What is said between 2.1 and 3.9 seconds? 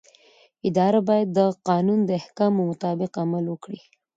احکامو مطابق عمل وکړي.